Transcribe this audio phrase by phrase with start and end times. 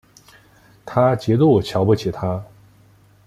[0.83, 2.43] 她极度瞧不起他